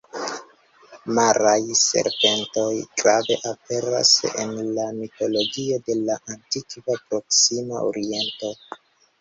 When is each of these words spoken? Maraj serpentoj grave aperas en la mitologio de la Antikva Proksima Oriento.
Maraj 1.17 1.67
serpentoj 1.81 2.71
grave 3.03 3.37
aperas 3.51 4.15
en 4.45 4.57
la 4.79 4.87
mitologio 5.03 5.79
de 5.91 5.99
la 6.09 6.19
Antikva 6.37 6.99
Proksima 7.05 7.85
Oriento. 7.93 8.53